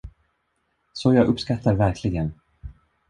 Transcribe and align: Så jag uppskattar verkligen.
Så 0.93 1.13
jag 1.13 1.27
uppskattar 1.27 1.73
verkligen. 1.75 2.33